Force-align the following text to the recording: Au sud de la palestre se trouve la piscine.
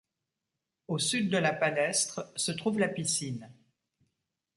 Au 0.87 0.97
sud 0.97 1.29
de 1.29 1.37
la 1.37 1.53
palestre 1.53 2.33
se 2.35 2.51
trouve 2.51 2.79
la 2.79 2.87
piscine. 2.87 3.51